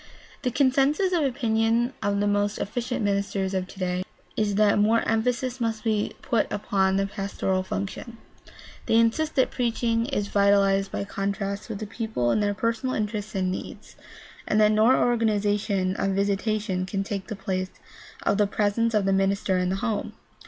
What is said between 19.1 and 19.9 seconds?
minister in the